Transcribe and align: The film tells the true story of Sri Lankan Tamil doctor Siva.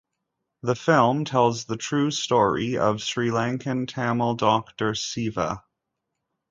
The 0.63 0.73
film 0.73 1.25
tells 1.25 1.65
the 1.65 1.77
true 1.77 2.09
story 2.09 2.75
of 2.75 3.03
Sri 3.03 3.29
Lankan 3.29 3.87
Tamil 3.87 4.33
doctor 4.33 4.95
Siva. 4.95 5.63